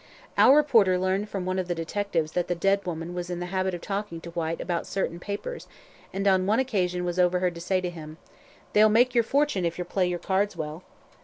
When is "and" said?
6.11-6.27